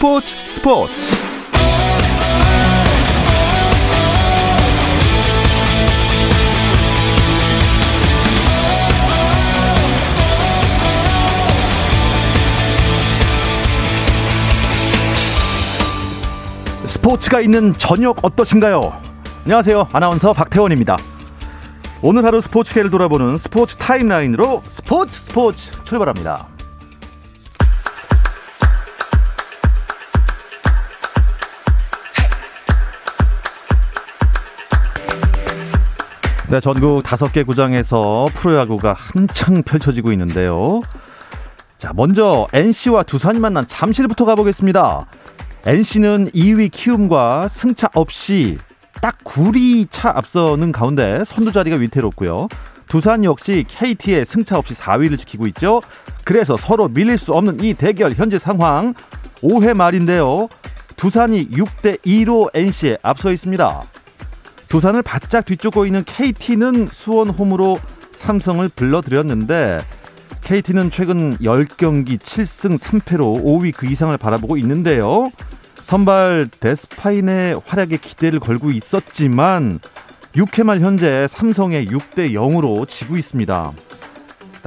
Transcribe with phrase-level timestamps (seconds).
[0.00, 0.94] 스포츠 스포츠
[16.86, 18.80] 스포츠가 있는 저녁 어떠신가요?
[19.44, 19.88] 안녕하세요.
[19.92, 20.96] 아나운서 박태원입니다.
[22.00, 26.59] 오늘 하루 스포츠계를 돌아보는 스포츠 타임라인으로 스포츠 스포츠 출발합니다.
[36.50, 40.80] 네, 전국 다섯 개 구장에서 프로야구가 한창 펼쳐지고 있는데요.
[41.78, 45.06] 자, 먼저 NC와 두산이 만난 잠실부터 가보겠습니다.
[45.64, 48.58] NC는 2위 키움과 승차 없이
[49.00, 52.48] 딱 9리 차 앞서는 가운데 선두 자리가 위태롭고요.
[52.88, 55.80] 두산 역시 KT의 승차 없이 4위를 지키고 있죠.
[56.24, 58.94] 그래서 서로 밀릴 수 없는 이 대결 현재 상황
[59.40, 60.48] 5회 말인데요.
[60.96, 63.82] 두산이 6대 2로 NC에 앞서 있습니다.
[64.70, 67.78] 두산을 바짝 뒤쫓고 있는 KT는 수원 홈으로
[68.12, 69.80] 삼성을 불러들였는데
[70.42, 75.32] KT는 최근 10경기 7승 3패로 5위 그 이상을 바라보고 있는데요.
[75.82, 79.80] 선발 데스파인의 활약에 기대를 걸고 있었지만
[80.36, 83.72] 6회 말 현재 삼성의 6대 0으로 지고 있습니다.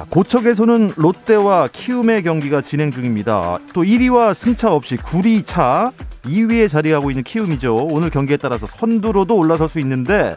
[0.10, 3.60] 고척에서는 롯데와 키움의 경기가 진행 중입니다.
[3.74, 5.92] 또 1위와 승차 없이 9리 차
[6.24, 7.76] 2위에 자리하고 있는 키움이죠.
[7.76, 10.36] 오늘 경기에 따라서 선두로도 올라설 수 있는데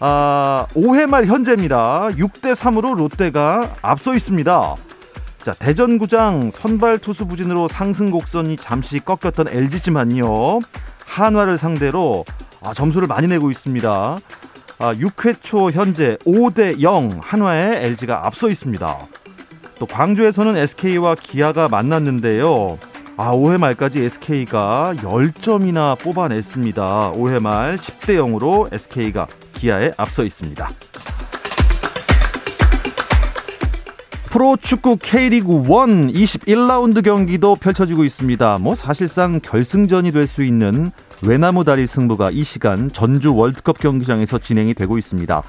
[0.00, 2.08] 아, 5회 말 현재입니다.
[2.10, 4.74] 6대 3으로 롯데가 앞서 있습니다.
[5.44, 10.60] 자, 대전구장 선발 투수 부진으로 상승 곡선이 잠시 꺾였던 LG지만요.
[11.06, 12.24] 한화를 상대로
[12.62, 14.18] 아, 점수를 많이 내고 있습니다.
[14.82, 18.98] 아, 6회 초 현재 5대 0 한화에 LG가 앞서 있습니다.
[19.78, 22.80] 또 광주에서는 SK와 기아가 만났는데요.
[23.16, 27.12] 아, 5회 말까지 SK가 10점이나 뽑아냈습니다.
[27.12, 30.68] 5회 말 10대 0으로 SK가 기아에 앞서 있습니다.
[34.30, 35.62] 프로축구 K리그 1
[36.12, 38.58] 21라운드 경기도 펼쳐지고 있습니다.
[38.60, 40.90] 뭐 사실상 결승전이 될 수 있는
[41.24, 45.42] 외나무 다리 승부가 이 시간 전주 월드컵 경기장에서 진행이 되고 있습니다.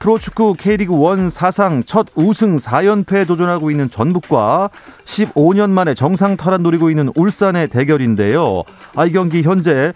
[0.00, 4.70] 프로축구 K리그 1 사상 첫 우승 4연패에 도전하고 있는 전북과
[5.04, 8.64] 15년 만에 정상 탈환 노리고 있는 울산의 대결인데요.
[8.96, 9.92] 아, 이 경기 현재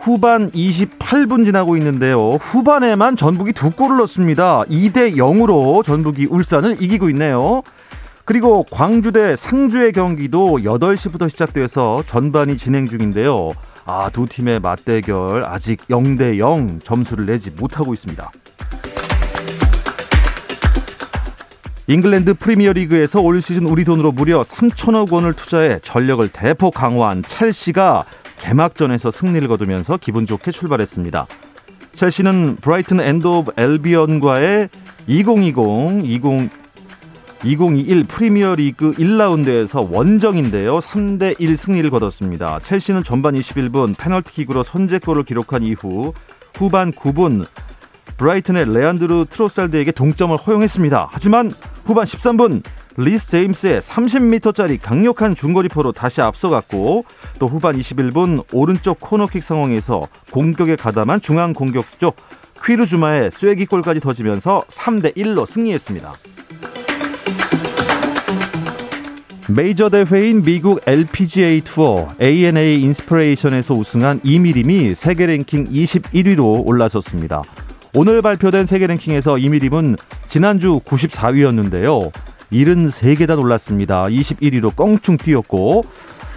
[0.00, 2.32] 후반 28분 지나고 있는데요.
[2.40, 4.64] 후반에만 전북이 두 골을 넣습니다.
[4.64, 7.62] 2대 0으로 전북이 울산을 이기고 있네요.
[8.24, 13.52] 그리고 광주 대 상주의 경기도 8시부터 시작돼서 전반이 진행 중인데요.
[13.84, 18.30] 아, 두 팀의 맞대결 아직 0대 0 점수를 내지 못하고 있습니다.
[21.86, 28.04] 잉글랜드 프리미어리그에서 올 시즌 우리 돈으로 무려 3천억 원을 투자해 전력을 대폭 강화한 첼시가
[28.38, 31.26] 개막전에서 승리를 거두면서 기분 좋게 출발했습니다.
[31.92, 34.68] 첼시는 브라이튼 앤드 호브 앨비언과의
[35.08, 36.50] 2020, 20,
[37.42, 40.78] 2021 프리미어 리그 1라운드에서 원정인데요.
[40.78, 42.58] 3대 1 승리를 거뒀습니다.
[42.62, 46.12] 첼시는 전반 21분 페널티킥으로 선제골을 기록한 이후
[46.54, 47.46] 후반 9분
[48.18, 51.08] 브라이튼의 레안드루 트로사르드에게 동점을 허용했습니다.
[51.10, 51.50] 하지만
[51.86, 52.62] 후반 13분
[52.98, 57.06] 리스 제임스의 30m짜리 강력한 중거리포로 다시 앞서갔고
[57.38, 62.12] 또 후반 21분 오른쪽 코너킥 상황에서 공격에 가담한 중앙 공격수죠.
[62.62, 66.12] 퀴르 주마의 쐐기골까지 터지면서 3대 1로 승리했습니다.
[69.54, 77.42] 메이저 대회인 미국 LPGA 투어 ANA 인스피레이션에서 우승한 이미림이 세계 랭킹 21위로 올라섰습니다.
[77.92, 79.96] 오늘 발표된 세계 랭킹에서 이미림은
[80.28, 82.12] 지난주 94위였는데요.
[82.52, 84.04] 73계단 올랐습니다.
[84.04, 85.82] 21위로 껑충 뛰었고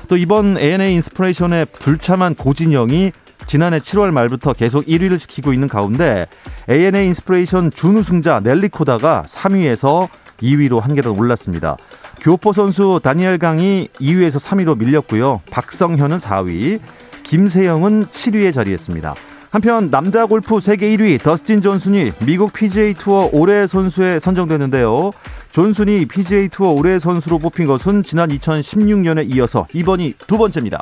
[0.08, 3.12] 또 이번 ANA 인스피레이션의 불참한 고진영이
[3.46, 6.26] 지난해 7월 말부터 계속 1위를 지키고 있는 가운데
[6.68, 10.10] ANA 인스피레이션 준우승자 넬리 코다가 3위에서
[10.42, 11.78] 2위로 한 계단 올랐습니다.
[12.24, 15.42] 교포 선수 다니엘 강이 2위에서 3위로 밀렸고요.
[15.52, 16.80] 박성현은 4위,
[17.24, 19.14] 김세영은 7위에 자리했습니다.
[19.52, 25.12] 한편 남자 골프 세계 1위 더스틴 존슨이 미국 PGA 투어 올해 선수에 선정됐는데요.
[25.52, 30.80] 존슨이 PGA 투어 올해 선수로 뽑힌 것은 지난 2016년에 이어서 이번이 두 번째입니다.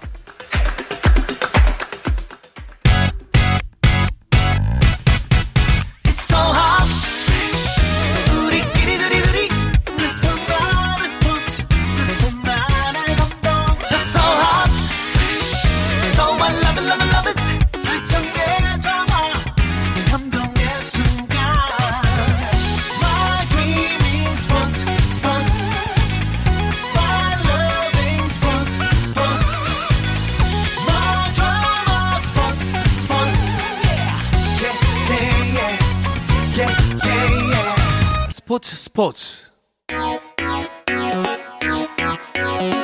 [38.52, 39.52] 스포츠 스포츠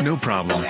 [0.02, 0.64] No problem.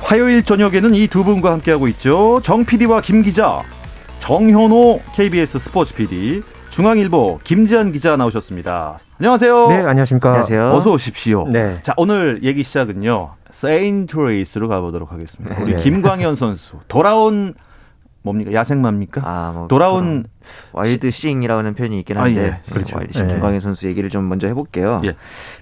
[0.00, 2.40] 화요일 저녁에는 이 두 분과 함께하고 있죠.
[2.42, 3.60] 정 PD와 김 기자,
[4.20, 8.98] 정현호 KBS 스포츠 PD, 중앙일보 김지한 기자 나오셨습니다.
[9.18, 9.68] 안녕하세요.
[9.68, 10.30] 네, 안녕하십니까.
[10.30, 10.72] 안녕하세요.
[10.72, 11.46] 어서 오십시오.
[11.48, 11.82] 네.
[11.82, 13.34] 자, 오늘 얘기 시작은요.
[13.50, 15.54] 세인트루이스로 가보도록 하겠습니다.
[15.60, 15.82] 우리 네.
[15.82, 17.52] 김광현 선수 돌아온
[18.26, 19.22] 뭡니까 야생마입니까?
[19.24, 20.24] 아, 뭐 돌아온
[20.72, 22.96] Wild Thing이라고 하는 표현이 있긴 아, 한데 예, 그렇죠.
[22.96, 23.34] Wild Thing 네.
[23.34, 25.00] 김광현 선수 얘기를 좀 먼저 해볼게요.
[25.04, 25.14] 예.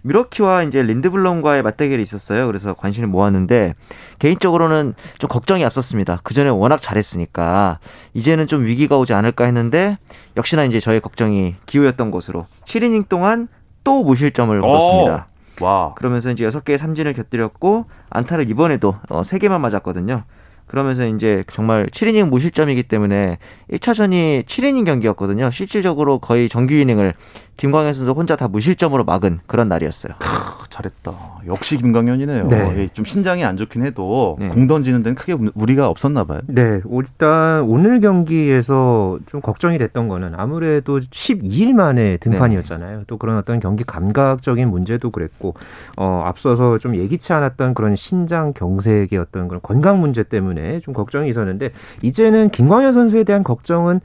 [0.02, 2.46] 밀워키와 이제 린드블럼과의 맞대결이 있었어요.
[2.46, 3.74] 그래서 관심을 모았는데
[4.18, 6.20] 개인적으로는 좀 걱정이 앞섰습니다.
[6.22, 7.78] 그 전에 워낙 잘했으니까
[8.14, 9.98] 이제는 좀 위기가 오지 않을까 했는데
[10.38, 13.46] 역시나 이제 저의 걱정이 기우였던 것으로 7이닝 동안
[13.84, 15.28] 또 무실점을 거뒀습니다.
[15.60, 15.94] 와.
[15.94, 20.24] 그러면서 이제 여섯 개의 삼진을 곁들였고 안타를 이번에도 어, 세 개만 맞았거든요.
[20.66, 23.38] 그러면서 이제 정말 7이닝 무실점이기 때문에
[23.70, 25.50] 1차전이 7이닝 경기였거든요.
[25.50, 27.14] 실질적으로 거의 정규 이닝을
[27.56, 30.14] 김광현 선수 혼자 다 무실점으로 막은 그런 날이었어요.
[30.18, 31.12] 크, 잘했다.
[31.46, 32.48] 역시 김광현이네요.
[32.48, 32.74] 네.
[32.78, 34.48] 예, 좀 신장이 안 좋긴 해도 네.
[34.48, 36.40] 공 던지는 데는 크게 무리가 없었나 봐요.
[36.46, 43.04] 네, 일단 오늘 경기에서 좀 걱정이 됐던 거는 아무래도 12일 만에 등판이었잖아요.
[43.06, 45.54] 또 그런 어떤 경기 감각적인 문제도 그랬고,
[45.96, 51.28] 어, 앞서서 좀 예기치 않았던 그런 신장 경색의 어떤 그런 건강 문제 때문에 좀 걱정이
[51.28, 51.70] 있었는데,
[52.02, 54.00] 이제는 김광현 선수에 대한 걱정은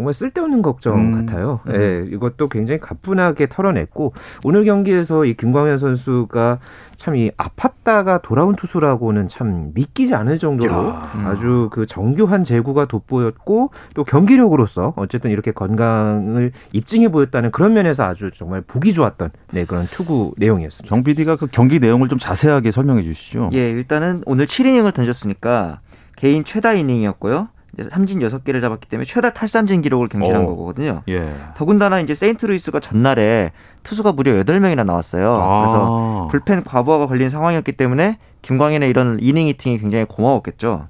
[0.00, 1.26] 정말 쓸데없는 걱정 음.
[1.26, 1.60] 같아요.
[1.74, 4.14] 예, 이것도 굉장히 가뿐하게 털어냈고
[4.44, 6.58] 오늘 경기에서 이 김광현 선수가
[6.96, 11.12] 참 이 아팠다가 돌아온 투수라고는 참 믿기지 않을 정도로 야.
[11.16, 11.26] 음.
[11.26, 18.30] 아주 그 정교한 제구가 돋보였고 또 경기력으로서 어쨌든 이렇게 건강을 입증해 보였다는 그런 면에서 아주
[18.30, 20.88] 정말 보기 좋았던 네 그런 투구 내용이었습니다.
[20.88, 23.50] 정 PD가 그 경기 내용을 좀 자세하게 설명해 주시죠.
[23.52, 25.80] 예, 일단은 오늘 7이닝을 던졌으니까
[26.16, 27.48] 개인 최다 이닝이었고요.
[27.90, 30.56] 삼진 6개를 잡았기 때문에 최다 탈삼진 기록을 경신한 오.
[30.56, 31.02] 거거든요.
[31.08, 31.32] 예.
[31.56, 33.52] 더군다나 이제 세인트루이스가 전날에
[33.82, 35.24] 투수가 무려 8명이나 나왔어요.
[35.62, 36.28] 그래서 아.
[36.30, 40.88] 불펜 과부하가 걸린 상황이었기 때문에 김광현의 이런 이닝 eating이 굉장히 고마웠겠죠.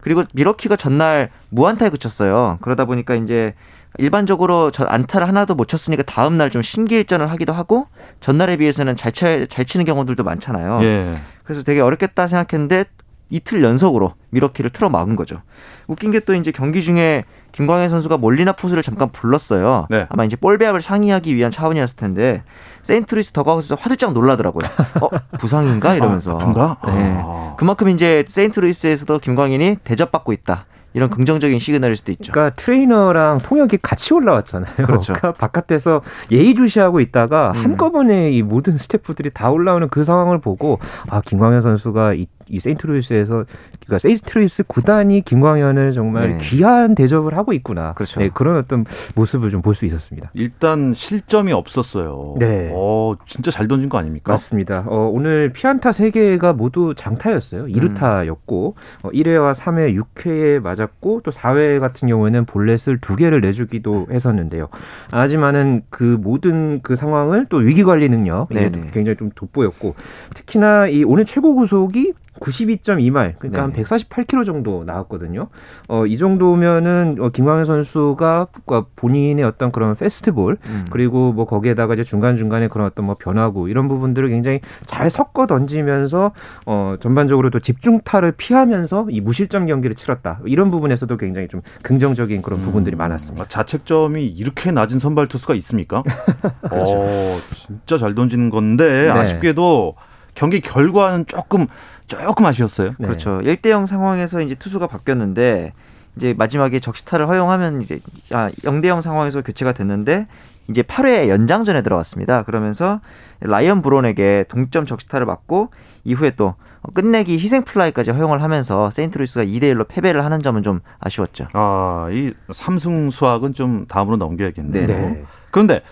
[0.00, 2.58] 그리고 밀워키가 전날 무안타에 그쳤어요.
[2.60, 3.54] 그러다 보니까 이제
[3.96, 7.86] 일반적으로 저 안타를 하나도 못 쳤으니까 다음 날 좀 신기일전을 하기도 하고
[8.20, 10.80] 전날에 비해서는 잘, 쳐, 잘 치는 경우들도 많잖아요.
[10.84, 11.16] 예.
[11.42, 12.84] 그래서 되게 어렵겠다 생각했는데
[13.30, 15.42] 이틀 연속으로 밀워키를 틀어 막은 거죠.
[15.86, 19.86] 웃긴 게 또 이제 경기 중에 김광현 선수가 몰리나 포수를 잠깐 불렀어요.
[19.90, 20.06] 네.
[20.10, 22.42] 아마 이제 볼 배합을 상의하기 위한 차원이었을 텐데
[22.82, 24.68] 세인트루이스 더그아웃에서 화들짝 놀라더라고요.
[25.00, 25.08] 어
[25.38, 26.32] 부상인가 이러면서.
[26.32, 26.76] 아, 아픈가?
[26.86, 27.22] 네.
[27.24, 27.54] 아.
[27.58, 30.64] 그만큼 이제 세인트루이스에서도 김광현이 대접받고 있다.
[30.94, 32.32] 이런 긍정적인 시그널일 수도 있죠.
[32.32, 34.74] 그러니까 트레이너랑 통역이 같이 올라왔잖아요.
[34.76, 35.12] 그렇죠.
[35.12, 37.62] 그러니까 바깥에서 예의주시하고 있다가 음.
[37.64, 40.78] 한꺼번에 이 모든 스태프들이 다 올라오는 그 상황을 보고
[41.10, 43.44] 아 김광현 선수가 이, 이 세인트루이스에서
[43.86, 46.38] 그러니까 세인트루이스 구단이 김광현을 정말 네.
[46.42, 47.92] 귀한 대접을 하고 있구나.
[47.94, 48.20] 그렇죠.
[48.20, 48.84] 네, 그런 어떤
[49.14, 50.30] 모습을 좀 볼 수 있었습니다.
[50.34, 52.36] 일단 실점이 없었어요.
[52.38, 52.70] 네.
[52.72, 54.32] 어, 진짜 잘 던진 거 아닙니까?
[54.32, 54.84] 맞습니다.
[54.86, 57.66] 어, 오늘 피안타 3개가 모두 장타였어요.
[57.66, 58.74] 2루타였고
[59.04, 64.68] 어, 1회와 3회, 6회에 맞았고 또 4회 같은 경우에는 볼넷을 2개를 내주기도 했었는데요.
[65.10, 68.90] 하지만은 그 모든 그 상황을 또 위기 관리 능력 이게 네네.
[68.92, 69.94] 굉장히 좀 돋보였고
[70.34, 73.82] 특히나 이 오늘 최고 구속이 92.2마일, 그러니까 한 네.
[73.82, 75.48] 148km 정도 나왔거든요.
[75.88, 78.48] 어, 이 정도면은 어, 김광현 선수가
[78.96, 80.86] 본인의 어떤 그런 페스티벌 음.
[80.90, 85.46] 그리고 뭐 거기에다가 이제 중간 중간에 그런 어떤 뭐 변화구 이런 부분들을 굉장히 잘 섞어
[85.46, 86.32] 던지면서
[86.66, 92.60] 어 전반적으로 또 집중타를 피하면서 이 무실점 경기를 치렀다 이런 부분에서도 굉장히 좀 긍정적인 그런
[92.60, 93.44] 부분들이 많았습니다.
[93.44, 96.02] 아, 자책점이 이렇게 낮은 선발 투수가 있습니까?
[96.70, 99.10] 어, 진짜 잘 던지는 건데 네.
[99.10, 99.94] 아쉽게도
[100.38, 101.66] 경기 결과는 조금
[102.06, 102.94] 조금 아쉬웠어요.
[102.96, 103.08] 네.
[103.08, 103.40] 그렇죠.
[103.42, 105.72] 1대0 상황에서 이제 투수가 바뀌었는데
[106.16, 107.98] 이제 마지막에 적시타를 허용하면 이제
[108.30, 110.28] 아 0대0 상황에서 교체가 됐는데
[110.68, 112.44] 이제 8회 연장전에 들어갔습니다.
[112.44, 113.00] 그러면서
[113.40, 115.70] 라이언 브론에게 동점 적시타를 맞고
[116.04, 116.54] 이후에 또
[116.94, 121.48] 끝내기 희생 플라이까지 허용을 하면서 세인트루이스가 2대 1로 패배를 하는 점은 좀 아쉬웠죠.
[121.52, 124.86] 아, 이 삼승 수확은 좀 다음으로 넘겨야겠네요.
[124.86, 125.24] 네.
[125.50, 125.82] 그런데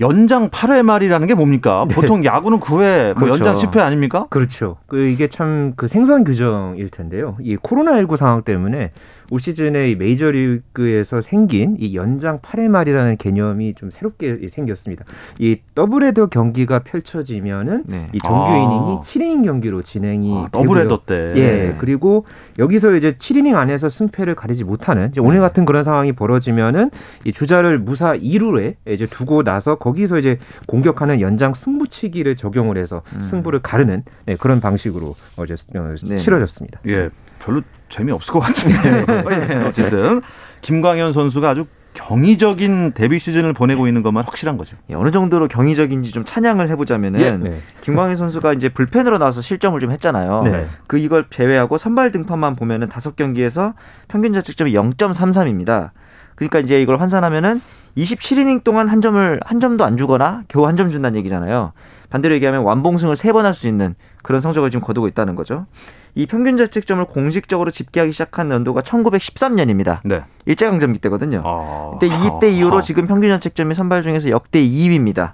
[0.00, 1.84] 연장 8회 말이라는 게 뭡니까?
[1.84, 3.44] 보통 야구는 9회, 뭐 그렇죠.
[3.44, 4.26] 연장 10회 아닙니까?
[4.30, 4.76] 그렇죠.
[4.86, 7.36] 그 이게 참 그 생소한 규정일 텐데요.
[7.40, 8.90] 이 코로나19 상황 때문에
[9.32, 15.06] 올 시즌에 이 메이저리그에서 생긴 이 연장 8회 말이라는 개념이 좀 새롭게 생겼습니다.
[15.38, 18.08] 이 더블헤더 경기가 펼쳐지면은 네.
[18.12, 18.56] 이 정규 아.
[18.58, 21.04] 이닝이 7이닝 경기로 진행이 아, 더블헤더.
[21.06, 21.32] 때.
[21.36, 22.26] 예, 그리고
[22.58, 26.90] 여기서 이제 7이닝 안에서 승패를 가리지 못하는 이제 오늘 같은 그런 상황이 벌어지면은
[27.24, 30.36] 이 주자를 무사 2루에 이제 두고 나서 거기서 이제
[30.66, 33.22] 공격하는 연장 승부치기를 적용을 해서 음.
[33.22, 36.16] 승부를 가르는 네, 그런 방식으로 어제 어, 네.
[36.16, 36.80] 치러졌습니다.
[36.88, 37.08] 예,
[37.44, 39.04] 별로 재미없을 것 같은데.
[39.54, 40.22] 예, 어쨌든
[40.62, 44.76] 김광현 선수가 아주 경이적인 데뷔 시즌을 보내고 있는 것만 확실한 거죠.
[44.88, 47.30] 예, 어느 정도로 경이적인지 좀 찬양을 해보자면은 예.
[47.36, 47.60] 네.
[47.82, 50.42] 김광현 선수가 이제 불펜으로 나와서 실점을 좀 했잖아요.
[50.44, 50.66] 네.
[50.86, 53.74] 그 이걸 제외하고 선발 등판만 보면은 다섯 경기에서
[54.08, 55.90] 평균 자책점이 0.33입니다.
[56.34, 57.60] 그러니까 이제 이걸 환산하면은
[57.98, 61.72] 27이닝 동안 한 점을 한 점도 안 주거나 겨우 한 점 준다는 얘기잖아요.
[62.08, 65.66] 반대로 얘기하면 완봉승을 세 번 할 수 있는 그런 성적을 지금 거두고 있다는 거죠.
[66.14, 70.00] 이 평균 자책점을 공식적으로 집계하기 시작한 연도가 1913년입니다.
[70.04, 70.24] 네.
[70.44, 71.42] 일제강점기 때거든요.
[71.44, 71.96] 아.
[71.98, 75.32] 근데 이때 이후로 지금 평균 자책점이 선발 중에서 역대 2위입니다.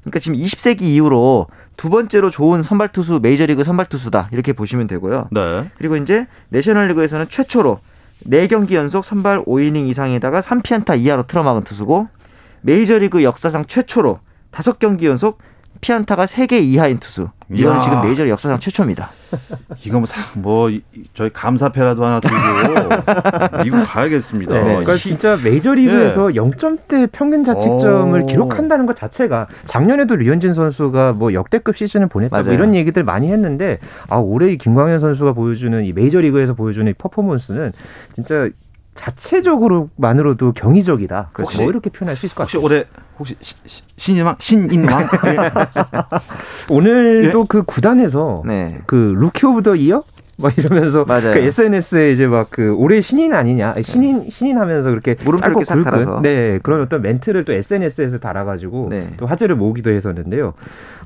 [0.00, 5.28] 그러니까 지금 20세기 이후로 두 번째로 좋은 선발 투수 메이저리그 선발 투수다 이렇게 보시면 되고요.
[5.30, 5.70] 네.
[5.76, 7.80] 그리고 이제 내셔널리그에서는 최초로
[8.26, 12.08] 4경기 연속 선발 5이닝 이상에다가 3피안타 이하로 틀어막은 투수고
[12.62, 14.20] 메이저리그 역사상 최초로
[14.52, 15.38] 5경기 연속
[15.80, 17.28] 피안타가 3개 이하인 투수.
[17.52, 17.80] 이거는.
[17.80, 19.10] 지금 메이저리그 역사상 최초입니다.
[19.84, 22.36] 이거 뭐, 사- 뭐 이- 저희 감사패라도 하나 들고
[23.64, 24.54] 미국 가야겠습니다.
[24.54, 28.26] 네, 그러니까 진짜 메이저리그에서 0점대 평균 자책점을 오.
[28.26, 32.52] 기록한다는 것 자체가 작년에도 류현진 선수가 뭐 역대급 시즌을 보냈다 뭐.
[32.52, 33.78] 이런 얘기들 많이 했는데
[34.08, 37.72] 아 올해 이 김광현 선수가 보여주는 이 메이저리그에서 보여주는 이 퍼포먼스는
[38.14, 38.48] 진짜
[38.94, 41.30] 자체적으로만으로도 경이적이다.
[41.32, 41.58] 그렇지.
[41.62, 42.66] 뭐 이렇게 표현할 수 있을 것 혹시 같아요.
[42.66, 42.84] 올해
[43.18, 45.50] 혹시 시- 시- 신인왕 신인왕 예.
[46.68, 48.80] 오늘도 그 구단에서 네.
[48.86, 50.02] 그 Rookie of the Year
[50.36, 51.34] 막 이러면서 맞아요.
[51.34, 56.22] 그 SNS에 이제 막 그 올해 신인 아니냐 신인 신인 하면서 그렇게 짧고 굵은.
[56.22, 59.08] 네 그런 어떤 멘트를 또 SNS에서 달아가지고 네.
[59.16, 60.54] 또 화제를 모으기도 했었는데요.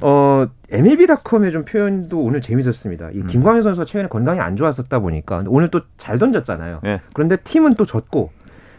[0.01, 3.11] 어 MLB.com의 좀 표현도 오늘 재밌었습니다.
[3.13, 3.27] 이 음.
[3.27, 6.81] 김광현 선수가 최근에 건강이 안 좋았었다 보니까 오늘 또 잘 던졌잖아요.
[6.87, 7.01] 예.
[7.13, 8.31] 그런데 팀은 또 졌고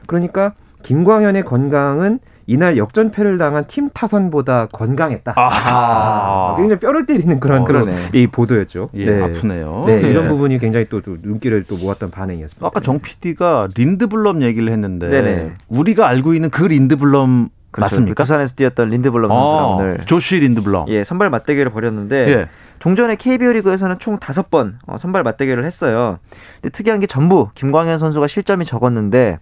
[0.07, 0.53] 그러니까
[0.83, 5.33] 김광현의 건강은 이날 역전패를 당한 팀 타선보다 건강했다.
[5.35, 6.55] 아하.
[6.57, 8.09] 굉장히 뼈를 때리는 그런 어, 그런 그러네.
[8.13, 8.89] 이 보도였죠.
[8.95, 9.21] 예, 네.
[9.21, 9.83] 아프네요.
[9.85, 10.09] 네, 예.
[10.09, 12.65] 이런 부분이 굉장히 또, 또 눈길을 또 모았던 반응이었습니다.
[12.65, 15.53] 아까 정 PD가 린드블럼 얘기를 했는데 네네.
[15.67, 17.85] 우리가 알고 있는 그 린드블럼 그렇죠.
[17.85, 18.15] 맞습니까?
[18.15, 20.85] 그 두산에서 뛰었던 린드블럼 선수가 아, 오늘 조시 린드블럼.
[20.89, 22.47] 예, 선발 맞대결을 벌였는데 예.
[22.79, 26.17] 종전에 KBO 리그에서는 총 다섯 번 어, 선발 맞대결을 했어요.
[26.61, 29.37] 근데 특이한 게 전부 김광현 선수가 실점이 적었는데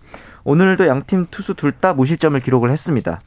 [0.48, 3.20] 오늘도 양팀 투수 둘 다 무실점을 기록을 했습니다.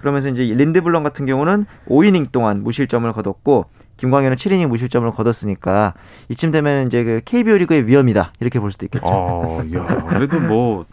[0.00, 3.66] 그러면서 이제 린드블럼 같은 경우는 5이닝 동안 무실점을 거뒀고
[3.96, 5.94] 김광현은 7이닝 무실점을 거뒀으니까
[6.30, 9.06] 이쯤 되면 이제 그 KBO 리그의 위험이다 이렇게 볼 수도 있겠죠.
[9.06, 10.84] 어, 야, 그래도 뭐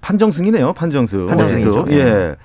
[0.00, 0.72] 판정승이네요.
[0.72, 1.28] 판정승.
[1.28, 1.70] 판정승이죠.
[1.80, 1.92] 어쨌든.
[1.98, 2.36] 예.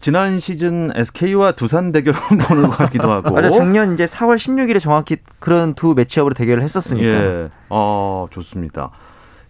[0.00, 2.12] 지난 시즌 SK와 두산 대결
[2.46, 3.30] 보는 것 같기도 하고.
[3.30, 7.06] 맞아 작년 이제 4월 16일에 정확히 그런 두 매치업으로 대결을 했었으니까.
[7.08, 7.48] 예.
[7.70, 8.90] 어, 좋습니다.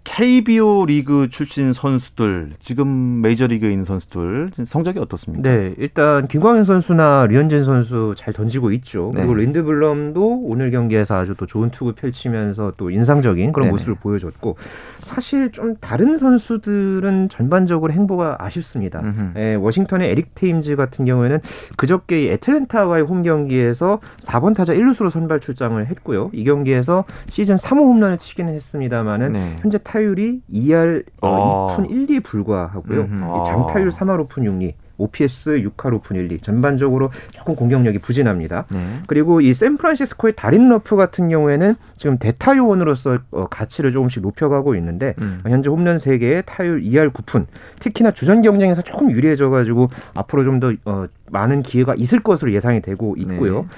[0.06, 5.42] KBO 리그 출신 선수들, 지금 메이저리그에 있는 선수들 성적이 어떻습니까?
[5.42, 9.10] 네, 일단 김광현 선수나 류현진 선수 잘 던지고 있죠.
[9.12, 9.20] 네.
[9.20, 13.72] 그리고 린드블럼도 오늘 경기에서 아주 또 좋은 투구 펼치면서 또 인상적인 그런 네네.
[13.72, 14.56] 모습을 보여줬고
[15.00, 19.02] 사실 좀 다른 선수들은 전반적으로 행보가 아쉽습니다.
[19.36, 21.40] 예, 워싱턴의 에릭 테임즈 같은 경우에는
[21.76, 26.30] 그저께 이 애틀랜타와의 홈 경기에서 4번 타자 1루수로 선발 출장을 했고요.
[26.32, 29.56] 이 경기에서 시즌 3호 홈런을 치기는 했습니다만은 네.
[29.60, 31.76] 현재 타 율이 2할 어, 아.
[31.76, 33.00] 2푼 1리에 불과하고요.
[33.02, 33.40] 음흠.
[33.40, 36.42] 이 장타율 3할 5푼 6리, OPS 6할 5푼 1리.
[36.42, 38.66] 전반적으로 조금 공격력이 부진합니다.
[38.70, 39.00] 네.
[39.06, 45.14] 그리고 이 샌프란시스코의 다린 러프 같은 경우에는 지금 대타 요원으로서 어, 가치를 조금씩 높여가고 있는데
[45.20, 45.38] 음.
[45.46, 47.46] 현재 홈런 3개에 타율 2할 9푼.
[47.80, 53.62] 특히나 주전 경쟁에서 조금 유리해져가지고 앞으로 좀더 어, 많은 기회가 있을 것으로 예상이 되고 있고요.
[53.62, 53.68] 네.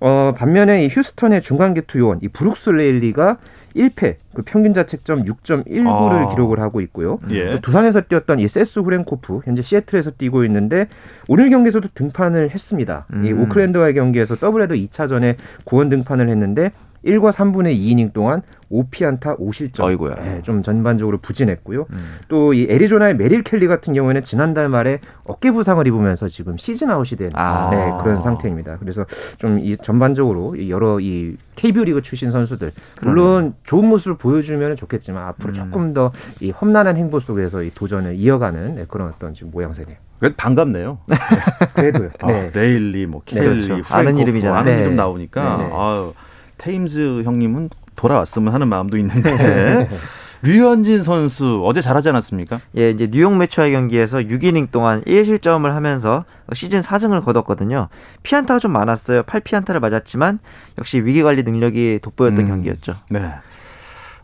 [0.00, 3.38] 어, 반면에 이 휴스턴의 중간계투 요원 이 브룩스 레일리가
[3.78, 6.28] 1패, 그 평균 자책점 6.19를 아.
[6.28, 7.20] 기록을 하고 있고요.
[7.30, 7.46] 예.
[7.52, 10.88] 또 두산에서 뛰었던 이 세스 후랭코프 현재 시애틀에서 뛰고 있는데
[11.28, 13.06] 오늘 경기에서도 등판을 했습니다.
[13.24, 13.42] 이 음.
[13.42, 16.72] 오클랜드와의 경기에서 더블헤더 2차전에 구원 등판을 했는데
[17.04, 19.80] 1과 3분의 2이닝 동안 5피안타 5실점.
[19.84, 20.14] 어이구야.
[20.16, 21.86] 네, 좀 전반적으로 부진했고요.
[21.90, 22.16] 음.
[22.28, 27.16] 또 이 애리조나의 메릴 켈리 같은 경우에는 지난달 말에 어깨 부상을 입으면서 지금 시즌 아웃이
[27.16, 27.70] 된 아.
[27.70, 28.76] 네, 그런 상태입니다.
[28.78, 29.04] 그래서
[29.38, 32.70] 좀 이 전반적으로 이 여러 이 KBO 리그 출신 선수들
[33.02, 35.54] 물론 좋은 모습을 보여주면 좋겠지만 앞으로 음.
[35.54, 39.96] 조금 더 이 험난한 행보 속에서 이 도전을 이어가는 네, 그런 어떤 지금 모양새네요.
[40.18, 40.98] 그래도 반갑네요.
[41.74, 42.10] 그래도요.
[42.20, 42.50] 아, 네.
[42.52, 43.66] 레일리, 뭐 네, 켈리, 그렇죠.
[43.68, 44.58] 후랭코프, 아는 이름이잖아요.
[44.58, 44.80] 아는 네.
[44.80, 45.70] 이름 나오니까 네, 네.
[45.74, 46.12] 아유,
[46.58, 49.88] 테임즈 형님은 돌아왔으면 하는 마음도 있는데
[50.42, 52.60] 류현진 선수 어제 잘하지 않았습니까?
[52.76, 57.88] 예, 이제 뉴욕 메츠와의 경기에서 6이닝 동안 1실점을 하면서 시즌 4승을 거뒀거든요.
[58.22, 59.22] 피안타가 좀 많았어요.
[59.24, 60.38] 8피안타를 맞았지만
[60.78, 62.48] 역시 위기 관리 능력이 돋보였던 음.
[62.48, 62.94] 경기였죠.
[63.10, 63.32] 네.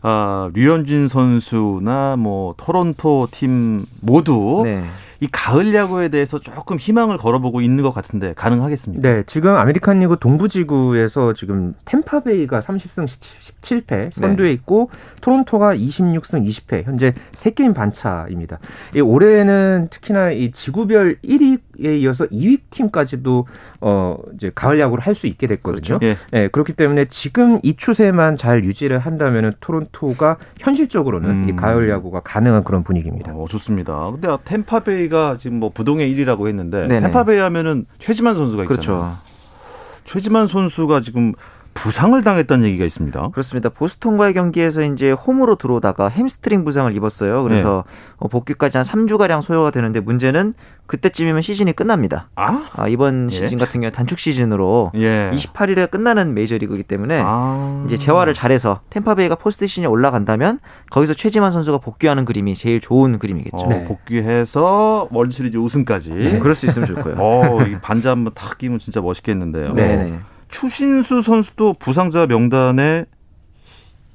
[0.01, 4.83] 아, 류현진 선수나 뭐 토론토 팀 모두 네.
[5.19, 9.07] 이 가을 야구에 대해서 조금 희망을 걸어보고 있는 것 같은데 가능하겠습니까?
[9.07, 13.05] 네, 지금 아메리칸 리그 동부지구에서 지금 탬파베이가 30승
[13.61, 14.53] 17패 선두에 네.
[14.53, 14.89] 있고
[15.21, 18.59] 토론토가 26승 20패 현재 3게임 반차입니다.
[19.03, 23.47] 올해는 특히나 이 지구별 1위 에 이어서 2위 팀까지도
[23.81, 25.97] 어 이제 가을 야구를 할 수 있게 됐거든요.
[25.97, 26.05] 그렇죠.
[26.05, 26.17] 예.
[26.31, 31.49] 네, 그렇기 때문에 지금 이 추세만 잘 유지를 한다면은 토론토가 현실적으로는 음.
[31.49, 33.31] 이 가을 야구가 가능한 그런 분위기입니다.
[33.33, 34.11] 어, 좋습니다.
[34.11, 36.99] 근데 템파베이가 지금 뭐 부동의 1위라고 했는데 네네.
[36.99, 38.67] 템파베이 하면은 최지만 선수가 있잖아요.
[38.67, 39.17] 그렇죠.
[40.03, 41.33] 최지만 선수가 지금
[41.75, 43.29] 부상을 당했다는 얘기가 있습니다.
[43.29, 43.69] 그렇습니다.
[43.69, 47.43] 보스턴과의 경기에서 이제 홈으로 들어오다가 햄스트링 부상을 입었어요.
[47.43, 47.83] 그래서
[48.19, 48.27] 네.
[48.29, 50.53] 복귀까지 한 3주가량 소요가 되는데 문제는
[50.87, 52.29] 그때쯤이면 시즌이 끝납니다.
[52.35, 52.63] 아?
[52.73, 53.35] 아 이번 예.
[53.35, 55.29] 시즌 같은 경우 단축 시즌으로 예.
[55.33, 57.83] 28일에 끝나는 메이저리그이기 때문에 아.
[57.85, 60.59] 이제 재활을 잘해서 탬파베이가 포스트 시즌에 올라간다면
[60.91, 63.65] 거기서 최지만 선수가 복귀하는 그림이 제일 좋은 그림이겠죠.
[63.65, 63.85] 어, 네.
[63.85, 66.11] 복귀해서 월드시리즈 우승까지.
[66.11, 67.17] 네, 그럴 수 있으면 좋을 거예요.
[67.19, 69.73] 어, 반자 한번 탁 끼면 진짜 멋있겠는데요.
[69.73, 70.19] 네.
[70.49, 73.05] 추신수 선수도 부상자 명단에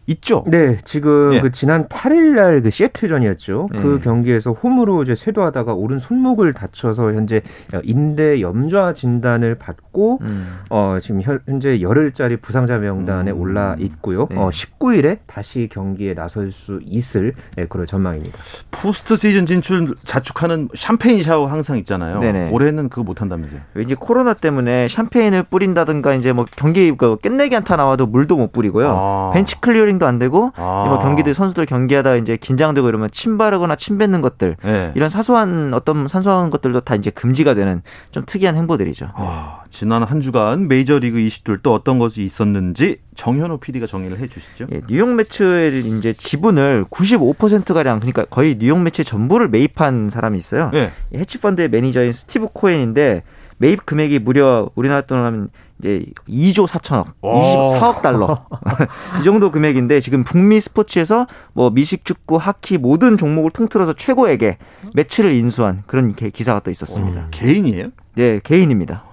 [0.06, 0.44] 있죠.
[0.48, 1.40] 네, 지금 예.
[1.40, 3.68] 그 지난 8일 날 그 시애틀전이었죠.
[3.70, 3.80] 그 예.
[3.80, 7.42] 그 경기에서 홈으로 이제 쇄도하다가 오른 손목을 다쳐서 현재
[7.84, 9.89] 인대 염좌 진단을 받고
[10.22, 10.58] 음.
[10.70, 13.40] 어 지금 현재 열흘짜리 부상자 명단에 음.
[13.40, 14.26] 올라 있고요.
[14.30, 14.36] 네.
[14.36, 18.36] 어 19일에 다시 경기에 나설 수 있을 네, 그런 전망입니다.
[18.70, 22.18] 포스트 시즌 진출 자축하는 샴페인 샤워 항상 있잖아요.
[22.18, 22.50] 네네.
[22.50, 23.60] 올해는 그거 못 한다면서요.
[23.74, 28.88] 왠지 코로나 때문에 샴페인을 뿌린다든가 이제 뭐 경기 그 끝내기 안타 나와도 물도 못 뿌리고요.
[28.88, 29.30] 아.
[29.32, 30.86] 벤치 클리어링 타이밍도 안 되고 아.
[30.88, 34.92] 뭐 경기들 선수들 경기하다 이제 긴장되고 이러면 침 바르거나 침 뱉는 것들 네.
[34.94, 39.10] 이런 사소한 어떤 사소한 것들도 다 이제 금지가 되는 좀 특이한 행보들이죠.
[39.14, 44.66] 아, 지난 한 주간 메이저리그 이슈들 또 어떤 것이 있었는지 정현호 PD가 정리를 해주시죠.
[44.72, 50.70] 예, 뉴욕 메츠의 이제 지분을 95% 가량 그러니까 거의 뉴욕 메츠 전부를 매입한 사람이 있어요.
[50.72, 50.90] 네.
[51.14, 53.22] 헤지펀드의 매니저인 스티브 코엔인데
[53.58, 58.46] 매입 금액이 무려 우리나라 돈으로 하면 이제 2조 4천억, 24억 달러.
[59.20, 64.58] 이 정도 금액인데 지금 북미 스포츠에서 뭐 미식 축구, 하키 모든 종목을 통틀어서 최고에게
[64.94, 67.26] 매치를 인수한 그런 기사가 또 있었습니다.
[67.26, 67.88] 오, 개인이에요?
[68.14, 69.04] 네, 개인입니다.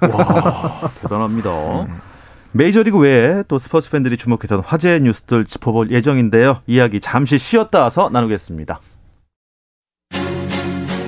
[0.00, 1.50] 대, 와, 대단합니다.
[1.50, 1.94] 네.
[2.52, 6.60] 메이저리그 외에 또 스포츠 팬들이 주목했던 화제 뉴스들 짚어볼 예정인데요.
[6.66, 8.80] 이야기 잠시 쉬었다 와서 나누겠습니다.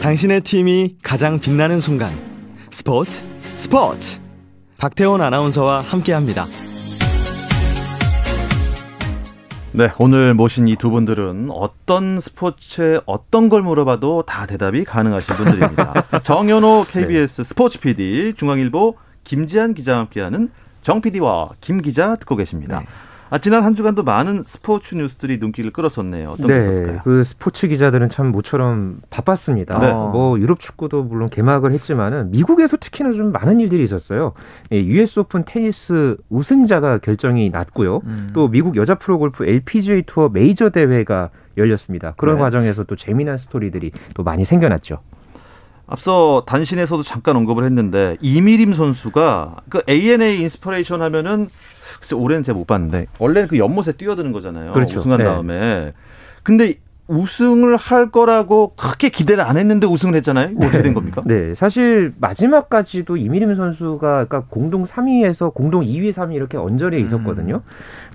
[0.02, 2.12] 당신의 팀이 가장 빛나는 순간.
[2.70, 3.24] 스포츠,
[3.56, 4.20] 스포츠.
[4.78, 6.44] 박태원 아나운서와 함께합니다.
[9.76, 16.20] 네, 오늘 모신 이 두 분들은 어떤 스포츠에 어떤 걸 물어봐도 다 대답이 가능하신 분들입니다.
[16.24, 17.44] 정현호 KBS 네.
[17.44, 22.80] 스포츠 PD, 중앙일보 김지한 기자와 함께하는 정 PD와 김 기자 듣고 계십니다.
[22.80, 22.86] 네.
[23.28, 26.30] 아, 지난 한 주간도 많은 스포츠 뉴스들이 눈길을 끌었었네요.
[26.30, 27.00] 어떤 네, 게 있었을까요?
[27.02, 29.78] 그 스포츠 기자들은 참 모처럼 바빴습니다.
[29.78, 29.92] 네.
[29.92, 34.34] 뭐 유럽 축구도 물론 개막을 했지만은 미국에서 특히나 좀 많은 일들이 있었어요.
[34.72, 38.02] 예, US 오픈 테니스 우승자가 결정이 났고요.
[38.04, 38.30] 음.
[38.32, 42.14] 또 미국 여자 프로골프 LPGA 투어 메이저 대회가 열렸습니다.
[42.16, 42.42] 그런 네.
[42.42, 45.00] 과정에서 또 재미난 스토리들이 또 많이 생겨났죠.
[45.88, 51.48] 앞서 단신에서도 잠깐 언급을 했는데 이미림 선수가 그 ANA 인스퍼레이션 하면은
[51.98, 54.72] 글쎄 올해는 제가 못 봤는데 원래는 그 연못에 뛰어드는 거잖아요.
[54.72, 54.98] 그렇죠.
[54.98, 55.24] 우승한 네.
[55.24, 55.92] 다음에.
[56.42, 56.78] 근데
[57.08, 60.56] 우승을 할 거라고 그렇게 기대를 안 했는데 우승을 했잖아요.
[60.56, 61.22] 어떻게 된 겁니까?
[61.24, 67.04] 네, 사실 마지막까지도 이미림 선수가 그러니까 공동 3위에서 공동 2위, 3위 이렇게 언저리에 음.
[67.04, 67.62] 있었거든요.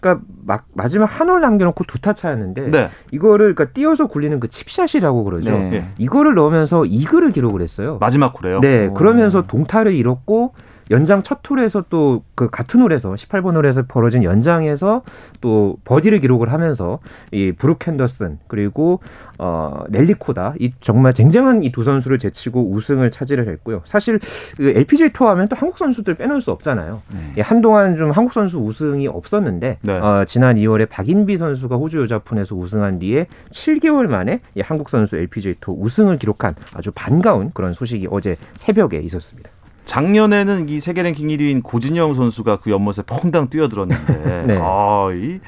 [0.01, 2.89] 그러니까 막 마지막 한올 남겨놓고 두 타 차였는데 네.
[3.11, 5.51] 이거를 그러니까 띄어서 굴리는 그 칩샷이라고 그러죠.
[5.51, 5.87] 네.
[5.97, 7.97] 이거를 넣으면서 이글을 기록을 했어요.
[8.01, 8.59] 마지막 홀에요?
[8.59, 10.53] 네, 그러면서 동타를 잃었고
[10.91, 15.03] 연장 첫 홀에서 또 그 같은 홀에서 18번 홀에서 벌어진 연장에서
[15.41, 16.97] 또 버디를 기록을 하면서
[17.31, 18.99] 이 브룩 핸더슨 그리고
[19.37, 23.81] 어 넬리 코다 이 정말 쟁쟁한 이 두 선수를 제치고 우승을 차지를 했고요.
[23.85, 24.19] 사실
[24.57, 27.01] 그 LPGA 투어 하면 또 한국 선수들 빼놓을 수 없잖아요.
[27.13, 27.33] 네.
[27.37, 29.93] 예, 한동안 좀 한국 선수 우승이 없었는데 네.
[29.93, 35.55] 어, 지난 2월에 박인비 선수가 호주 여자푼에서 우승한 뒤에 7개월 만에 이 한국 선수 LPGA
[35.61, 39.49] 투어 우승을 기록한 아주 반가운 그런 소식이 어제 새벽에 있었습니다.
[39.91, 44.57] 작년에는 이 세계 랭킹 1위인 고진영 선수가 그 연못에 퐁당 뛰어들었는데 네.
[44.57, 45.41] 아, 이,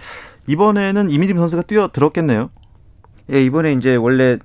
[0.47, 2.49] 이번에는 이미림 선수가 뛰어들었겠네요.
[3.31, 4.39] 예, 이번에 이제 원래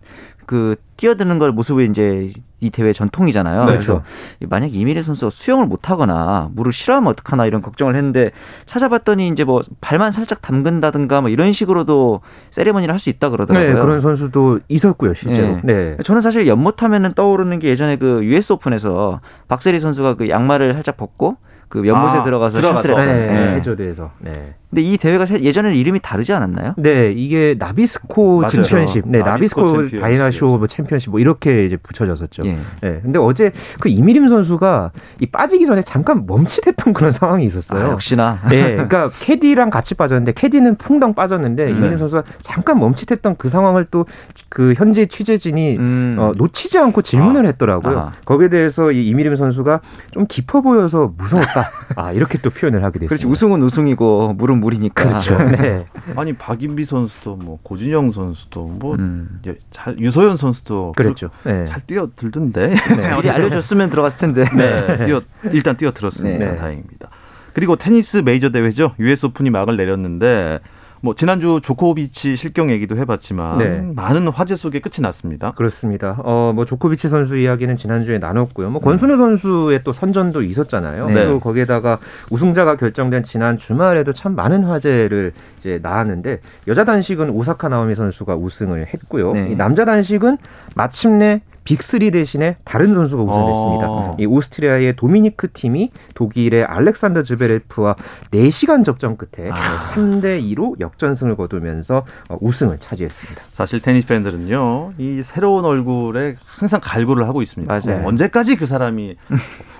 [0.48, 3.64] 그 뛰어드는 걸 모습이 이제 이 대회 전통이잖아요.
[3.64, 3.66] 네.
[3.66, 4.02] 그래서
[4.48, 8.30] 만약 이미래 선수가 수영을 못 하거나 물을 싫어하면 어떡하나 이런 걱정을 했는데
[8.64, 13.74] 찾아봤더니 이제 뭐 발만 살짝 담근다든가 뭐 이런 식으로도 세레머니를 할 수 있다 그러더라고요.
[13.74, 15.61] 네, 그런 선수도 있었고요, 실제로.
[15.62, 15.62] 네.
[15.64, 15.96] 네.
[16.02, 21.37] 저는 사실 연못하면은 떠오르는 게 예전에 그 US 오픈에서 박세리 선수가 그 양말을 살짝 벗고
[21.68, 23.54] 그 연못에 아, 들어가서 샷을 했던 네, 네.
[23.56, 24.11] 해저드에서.
[24.20, 24.54] 네.
[24.70, 26.74] 근데 이 대회가 예전에는 이름이 다르지 않았나요?
[26.76, 28.50] 네, 이게 나비스코 맞아요.
[28.50, 30.00] 챔피언십, 네, 나비스코 나비스코.
[30.00, 32.42] 다이나 쇼어 뭐 챔피언십 뭐 이렇게 이제 붙여졌었죠.
[32.44, 32.59] 예.
[32.83, 37.87] 네, 근데 어제 그 이미림 선수가 이 빠지기 전에 잠깐 멈칫했던 그런 상황이 있었어요.
[37.87, 38.40] 아, 역시나.
[38.50, 41.98] 네, 그러니까 캐디랑 같이 빠졌는데 캐디는 풍덩 빠졌는데 이미림 네.
[41.98, 44.04] 선수가 잠깐 멈칫했던 그 상황을 또
[44.48, 46.16] 그 현재 취재진이 음.
[46.18, 47.98] 어, 놓치지 않고 질문을 했더라고요.
[47.98, 48.12] 아.
[48.24, 51.70] 거기에 대해서 이 이미림 선수가 좀 깊어 보여서 무서웠다.
[51.96, 53.09] 아 이렇게 또 표현을 하게 됐습니다.
[53.09, 55.09] 그렇지 우승은 우승이고 물은 물이니까.
[55.09, 55.38] 그렇죠.
[55.57, 55.87] 네.
[56.16, 59.40] 아니 박인비 선수도 뭐 고진영 선수도 뭐 음.
[59.47, 61.31] 예, 잘 유소연 선수도 그랬죠.
[61.44, 61.64] 네.
[61.64, 62.75] 잘 뛰어들던데.
[63.16, 64.44] 미리 알려줬으면 들어갔을 텐데.
[64.57, 65.21] 네, 뛰어
[65.53, 66.44] 일단 뛰어들었습니다.
[66.44, 66.57] 네.
[66.57, 67.11] 다행입니다.
[67.53, 68.94] 그리고 테니스 메이저 대회죠.
[68.99, 70.61] US 오픈이 막을 내렸는데
[71.00, 73.80] 뭐 지난주 조코비치 실격 얘기도 해봤지만 네.
[73.94, 75.52] 많은 화제 속에 끝이 났습니다.
[75.52, 76.16] 그렇습니다.
[76.24, 78.70] 어, 뭐 조코비치 선수 이야기는 지난주에 나눴고요.
[78.70, 81.08] 뭐 권순우 선수의 또 선전도 있었잖아요.
[81.08, 81.26] 네.
[81.26, 81.98] 또 거기에다가
[82.30, 88.87] 우승자가 결정된 지난 주말에도 참 많은 화제를 이제 낳았는데 여자 단식은 오사카 나오미 선수가 우승을
[88.87, 89.32] 했고요.
[89.32, 89.50] 네.
[89.52, 90.38] 이 남자 단식은
[90.74, 93.87] 마침내 빅3 대신에 다른 선수가 우승했습니다.
[93.90, 94.16] 어.
[94.18, 97.96] 이 오스트리아의 도미니크 팀이 독일의 알렉산더 즈베레프와
[98.33, 103.42] 4시간 접전 끝에 3대 2로 역전승을 거두면서 어, 우승을 차지했습니다.
[103.52, 107.81] 사실 테니스 팬들은요, 이 새로운 얼굴에 항상 갈구를 하고 있습니다.
[107.85, 108.07] 맞아요.
[108.07, 109.16] 언제까지 그 사람이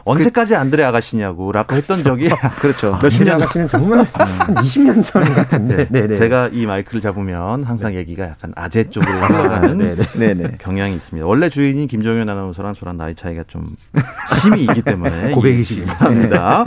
[0.05, 2.29] 언제까지 안드레 아가씨냐고 라고 했던 적이
[2.61, 2.99] 그렇죠.
[3.03, 5.87] 몇십 년 지나가시는 정말 한 20년 전 같은데.
[5.91, 6.15] 네, 네.
[6.15, 10.35] 제가 이 마이크를 잡으면 항상 얘기가 약간 아재 쪽으로 흘러가는 네, 네.
[10.35, 10.57] 네네.
[10.59, 11.27] 경향이 있습니다.
[11.27, 13.63] 원래 주인 이 김종현 아나운서랑 저랑 나이 차이가 좀
[14.43, 15.93] 심히 있기 때문에 고백이시군요.
[15.93, 16.65] 합니다.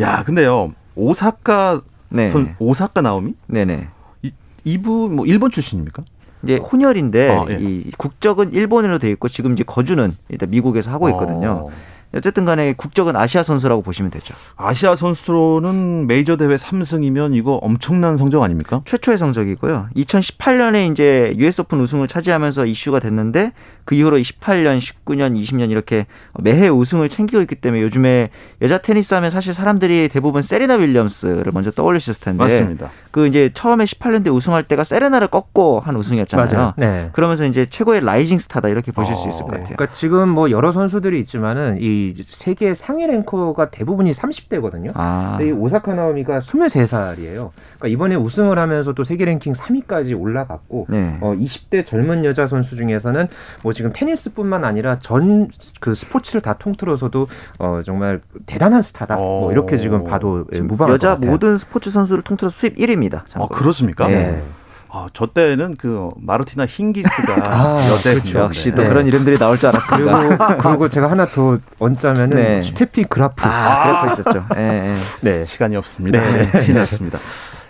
[0.00, 2.26] 야, 근데요 오사카 네.
[2.26, 3.88] 선 오사카 나오미 네네.
[4.22, 4.32] 이,
[4.64, 6.02] 이분 뭐 일본 출신입니까?
[6.42, 7.58] 이제 혼혈인데 어, 예.
[7.60, 11.68] 이 국적은 일본으로 돼 있고 지금 이제 거주는 일단 미국에서 하고 있거든요.
[11.68, 11.70] 어,
[12.14, 14.34] 어쨌든 간에 국적은 아시아 선수라고 보시면 되죠.
[14.56, 18.82] 아시아 선수로는 메이저 대회 3승이면 이거 엄청난 성적 아닙니까?
[18.84, 19.88] 최초의 성적이고요.
[19.96, 23.52] 2018년에 이제 US 오픈 우승을 차지하면서 이슈가 됐는데
[23.84, 26.06] 그 이후로 18년, 19년, 20년 이렇게
[26.38, 28.30] 매해 우승을 챙기고 있기 때문에 요즘에
[28.62, 32.90] 여자 테니스 하면 사실 사람들이 대부분 세리나 윌리엄스를 먼저 떠올리셨을 텐데 맞습니다.
[33.10, 36.74] 그 이제 처음에 18년대 우승할 때가 세레나를 꺾고 한 우승이었잖아요.
[36.76, 37.10] 네.
[37.12, 39.58] 그러면서 이제 최고의 rising star다 이렇게 보실 수 있을 것 네.
[39.60, 39.76] 같아요.
[39.76, 44.92] 그러니까 지금 뭐 여러 선수들이 있지만은 이 세계 상위 랭커가 대부분이 30대거든요.
[44.94, 47.50] 아, 근데 이 오사카 나오미가 23살이에요.
[47.78, 51.18] 그러니까 이번에 우승을 하면서 또 세계 랭킹 3위까지 올라갔고 네.
[51.20, 53.28] 어, 20대 젊은 여자 선수 중에서는
[53.62, 55.48] 뭐 지금 테니스뿐만 아니라 전
[55.80, 59.16] 그 스포츠를 다 통틀어서도 어, 정말 대단한 스타다.
[59.16, 59.52] 뭐 어.
[59.52, 61.30] 이렇게 지금 봐도 예, 무방할 여자 것 같아요.
[61.30, 63.22] 모든 스포츠 선수를 통틀어 수입 1위입니다.
[63.34, 64.06] 아, 그렇습니까?
[64.08, 64.42] 네.
[64.92, 68.40] 아, 저 때는 그 마르티나 힌기스가 아, 여대 그렇죠.
[68.40, 68.88] 역시 또 네.
[68.88, 70.18] 그런 이름들이 나올 줄 알았습니다.
[70.18, 72.62] 그리고 그리고 제가 하나 더 얹자면은 네.
[72.62, 73.46] 스테피 그라프.
[73.46, 74.46] 아, 그래프 있었죠.
[74.56, 74.94] 예, 예.
[75.20, 75.44] 네.
[75.44, 76.20] 시간이 없습니다.
[76.20, 76.42] 네.
[76.42, 77.18] 네, 큰일 났습니다.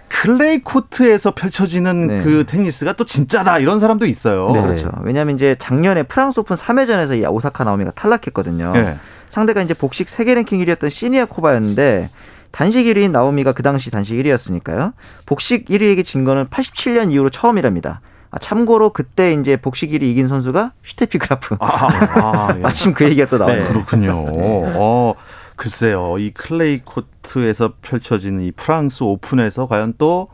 [0.09, 2.23] 클레이 코트에서 펼쳐지는 네.
[2.23, 4.51] 그 테니스가 또 진짜다 이런 사람도 있어요.
[4.53, 4.63] 네.
[4.63, 4.91] 그렇죠.
[5.03, 8.73] 왜냐하면 이제 작년에 프랑스 오픈 3회전에서 이 오사카 나오미가 탈락했거든요.
[8.73, 8.95] 네.
[9.29, 12.11] 상대가 이제 복식 세계 랭킹 1위였던 시니아코바였는데
[12.51, 14.93] 단식 1위인 나오미가 그 당시 단식 1위였으니까요.
[15.27, 18.01] 복식 1위에게 진 거는 87년 이후로 처음이랍니다.
[18.33, 21.57] 아, 참고로 그때 이제 복식 1위 이긴 선수가 슈테피 그라프.
[21.61, 22.61] 아, 아, 예.
[22.61, 23.69] 마침 그 얘기가 또 나오네요.
[23.69, 24.25] 그렇군요.
[24.77, 25.15] 어,
[25.57, 26.17] 글쎄요.
[26.19, 30.29] 이 클레이 코트에서 펼쳐지는 이 프랑스 오픈에서 과연 또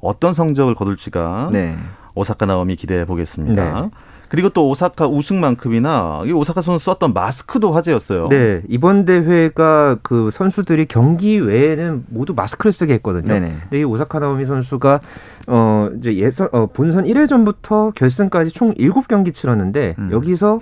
[0.00, 1.76] 어떤 성적을 거둘지가 네.
[2.14, 3.80] 오사카 나오미 기대해 보겠습니다.
[3.80, 3.90] 네.
[4.32, 8.30] 그리고 또 오사카 우승만큼이나 이 오사카 선수 썼던 마스크도 화제였어요.
[8.30, 13.28] 네, 이번 대회가 그 선수들이 경기 외에는 모두 마스크를 쓰게 했거든요.
[13.28, 13.56] 네네.
[13.64, 15.00] 근데 이 오사카 나오미 선수가
[15.48, 20.08] 어 이제 예선 어 본선 1회전부터 결승까지 총 7경기 치렀는데 음.
[20.10, 20.60] 여기서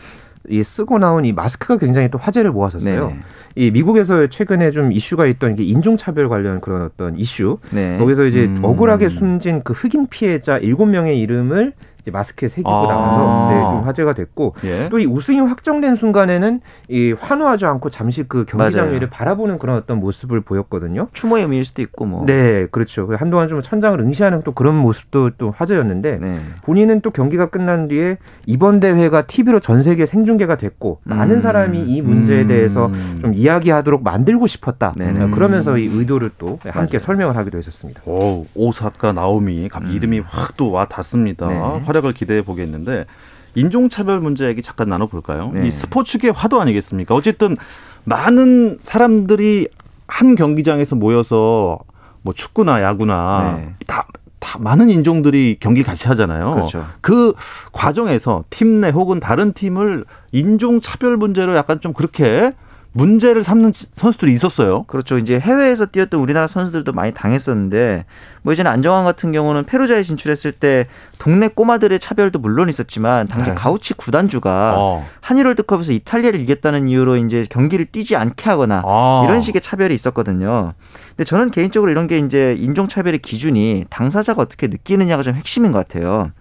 [0.49, 3.07] 이 쓰고 나온 이 마스크가 굉장히 또 화제를 모았었어요.
[3.07, 3.21] 네네.
[3.55, 7.59] 이 미국에서 최근에 좀 이슈가 있던 게 인종차별 관련 그런 어떤 이슈.
[7.71, 7.99] 네.
[7.99, 8.59] 거기서 이제 음.
[8.65, 12.87] 억울하게 숨진 그 흑인 피해자 7명의 이름을 이제 마스크에 새기고 아.
[12.89, 14.87] 나와서 네, 좀 화제가 됐고 예.
[14.87, 18.95] 또이 우승이 확정된 순간에는 이 환호하지 않고 잠시 그 경기장 맞아요.
[18.95, 21.09] 위를 바라보는 그런 어떤 모습을 보였거든요.
[21.13, 22.25] 추모의 의미일 수도 있고 뭐.
[22.27, 23.07] 네, 그렇죠.
[23.07, 26.39] 그 한동안 좀 천장을 응시하는 또 그런 모습도 또 화제였는데 네.
[26.63, 31.41] 본인은 또 경기가 끝난 뒤에 이번 대회가 TV로 전 세계 생중계가 됐고 많은 음.
[31.41, 32.47] 사람이 이 문제에 음.
[32.47, 34.93] 대해서 좀 이야기하도록 만들고 싶었다.
[34.97, 35.31] 네네.
[35.31, 36.99] 그러면서 이 의도를 또 함께 맞아요.
[37.01, 38.03] 설명을 하기도 했었습니다.
[38.07, 39.97] 오, 오사카 나오미 갑자기 음.
[39.97, 41.49] 이름이 확 또 와 닿습니다.
[41.49, 41.83] 네.
[42.01, 43.07] 활약을 기대해 보겠는데
[43.55, 45.51] 인종차별 문제 얘기 잠깐 나눠볼까요?
[45.55, 45.67] 네.
[45.67, 47.15] 이 스포츠계 화두 아니겠습니까?
[47.15, 47.57] 어쨌든
[48.05, 49.69] 많은 사람들이
[50.07, 51.79] 한 경기장에서 모여서
[52.23, 53.75] 뭐 축구나 야구나 네.
[53.87, 54.07] 다,
[54.39, 56.53] 다 많은 인종들이 경기 같이 하잖아요.
[56.53, 56.87] 그렇죠.
[57.01, 57.35] 그
[57.73, 62.53] 과정에서 팀 내 혹은 다른 팀을 인종차별 문제로 약간 좀 그렇게
[62.93, 64.83] 문제를 삼는 선수들이 있었어요.
[64.85, 65.17] 그렇죠.
[65.19, 68.05] 이제 해외에서 뛰었던 우리나라 선수들도 많이 당했었는데
[68.43, 70.87] 뭐 이제는 안정환 같은 경우는 페루자에 진출했을 때
[71.19, 73.55] 동네 꼬마들의 차별도 물론 있었지만 당시 네.
[73.55, 75.07] 가우치 구단주가 어.
[75.21, 79.23] 한일 월드컵에서 이탈리아를 이겼다는 이유로 이제 경기를 뛰지 않게 하거나 어.
[79.25, 80.75] 이런 식의 차별이 있었거든요.
[81.11, 85.87] 근데 저는 개인적으로 이런 게 이제 인종 차별의 기준이 당사자가 어떻게 느끼느냐가 좀 핵심인 것
[85.87, 86.33] 같아요.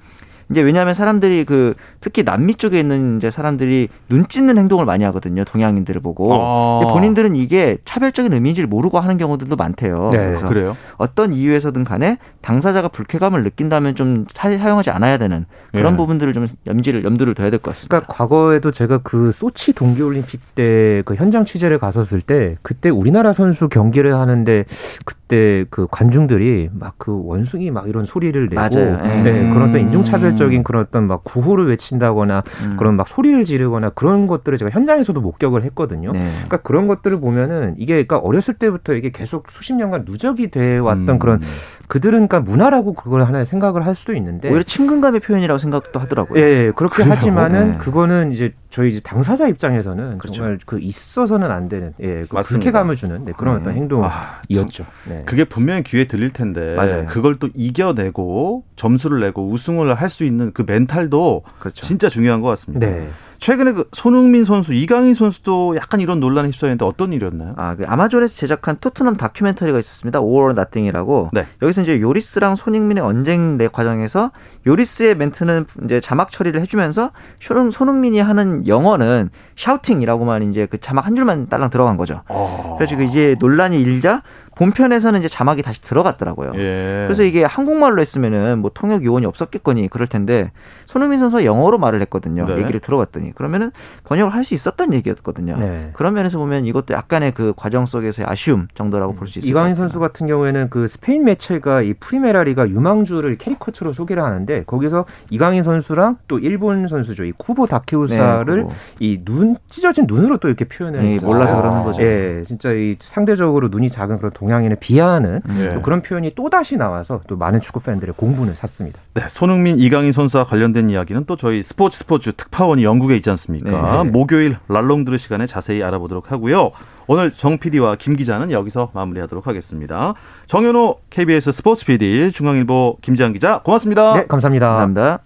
[0.51, 5.43] 이제 왜냐하면 사람들이 그 특히 남미 쪽에 있는 이제 사람들이 눈 찢는 행동을 많이 하거든요.
[5.43, 6.87] 동양인들을 보고 아.
[6.91, 10.09] 본인들은 이게 차별적인 의미인지를 모르고 하는 경우들도 많대요.
[10.11, 10.17] 네.
[10.17, 10.75] 그래서 그래요?
[10.97, 15.97] 어떤 이유에서든 간에 당사자가 불쾌감을 느낀다면 좀 사 용하지 않아야 되는 그런 네.
[15.97, 17.97] 부분들을 좀 염지를 염두를 둬야 될 것 같습니다.
[17.99, 23.69] 그러니까 과거에도 제가 그 소치 동계올림픽 때 그 현장 취재를 갔었을 때 그때 우리나라 선수
[23.69, 24.65] 경기를 하는데
[25.05, 28.97] 그때 그 관중들이 막 그 원숭이 막 이런 소리를 내고 맞아요.
[29.23, 32.77] 네, 그런 어떤 인종차별 폭력적인 그런 어떤 막 구호를 외친다거나 음.
[32.77, 36.11] 그런 막 소리를 지르거나 그런 것들을 제가 현장에서도 목격을 했거든요.
[36.13, 36.19] 네.
[36.19, 41.09] 그러니까 그런 것들을 보면은 이게 그러니까 어렸을 때부터 이게 계속 수십 년간 누적이 돼 왔던
[41.09, 41.19] 음.
[41.19, 41.41] 그런
[41.87, 46.39] 그들은 그러니까 문화라고 그걸 하나 생각을 할 수도 있는데 오히려 친근감의 표현이라고 생각도 하더라고요.
[46.39, 47.11] 예, 예 그렇게 그래요?
[47.11, 47.77] 하지만은 네.
[47.77, 50.35] 그거는 이제 저희 이제 당사자 입장에서는 그렇죠.
[50.35, 53.61] 정말 그 있어서는 안 되는 예, 그 불쾌감을 주는 네, 그런 네.
[53.61, 54.83] 어떤 행동이었죠.
[54.83, 55.23] 아, 네.
[55.25, 57.07] 그게 분명히 기회 들릴 텐데 맞아요.
[57.07, 61.85] 그걸 또 이겨내고 점수를 내고 우승을 할 수 있는 그 멘탈도 그렇죠.
[61.85, 62.87] 진짜 중요한 것 같습니다.
[62.87, 63.09] 네.
[63.39, 67.53] 최근에 그 손흥민 선수, 이강인 선수도 약간 이런 논란에 휩싸였는데 어떤 일이었나요?
[67.57, 70.19] 아, 그 아마존에서 제작한 토트넘 다큐멘터리가 있었습니다.
[70.19, 71.29] 5월 나띵이라고.
[71.33, 71.45] 네.
[71.61, 74.31] 여기서 이제 요리스랑 손흥민의 언쟁 내 과정에서
[74.67, 81.15] 요리스의 멘트는 이제 자막 처리를 해주면서 손흥, 손흥민이 하는 영어는 shouting이라고만 이제 그 자막 한
[81.15, 82.21] 줄만 딸랑 들어간 거죠.
[82.27, 82.75] 어...
[82.77, 84.21] 그래서 그 이제 논란이 일자
[84.59, 86.51] 본편에서는 이제 자막이 다시 들어갔더라고요.
[86.55, 87.05] 예.
[87.05, 90.51] 그래서 이게 한국말로 했으면은 뭐 통역 요원이 없었겠거니 그럴 텐데
[90.85, 92.45] 손흥민 선수가 영어로 말을 했거든요.
[92.45, 92.57] 네.
[92.57, 93.71] 얘기를 들어봤더니 그러면은
[94.03, 95.57] 번역을 할 수 있었던 얘기였거든요.
[95.57, 95.89] 네.
[95.93, 99.99] 그런 면에서 보면 이것도 약간의 그 과정 속에서의 아쉬움 정도라고 볼 수 있을 이강인 선수
[99.99, 106.39] 같은 경우에는 그 스페인 매체가 이 프리메라리가 유망주를 캐리커처로 소개를 하는데 거기서 이강인 선수랑 또
[106.39, 107.25] 일본 선수죠.
[107.25, 112.01] 이 쿠보 다케후사를 네, 이눈 찢어진 눈으로 또 이렇게 표현을 네, 몰라서 그러는 거죠.
[112.01, 115.69] 예, 진짜 이 상대적으로 눈이 작은 그런 동 동양인을 비하하는 네.
[115.69, 118.99] 또 그런 표현이 또 다시 나와서 또 많은 축구 팬들의 공분을 샀습니다.
[119.13, 124.03] 네, 손흥민, 이강인 선수와 관련된 이야기는 또 저희 스포츠 스포츠 특파원이 영국에 있지 않습니까?
[124.03, 124.09] 네.
[124.09, 126.71] 목요일 랄롱드르 시간에 자세히 알아보도록 하고요.
[127.07, 130.13] 오늘 정 PD와 김 기자는 여기서 마무리하도록 하겠습니다.
[130.47, 134.13] 정현호 KBS 스포츠 PD, 중앙일보 김지한 기자, 고맙습니다.
[134.15, 134.67] 네, 감사합니다.
[134.67, 135.19] 감사합니다.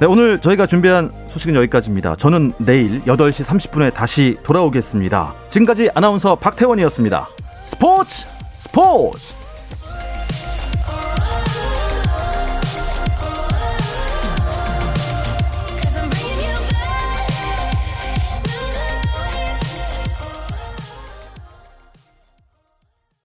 [0.00, 2.16] 네, 오늘 저희가 준비한 소식은 여기까지입니다.
[2.16, 5.34] 저는 내일 8시 30분에 다시 돌아오겠습니다.
[5.50, 7.26] 지금까지 아나운서 박태원이었습니다.
[7.66, 9.39] 스포츠 스포츠!